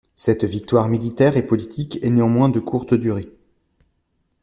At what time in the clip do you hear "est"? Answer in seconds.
2.03-2.09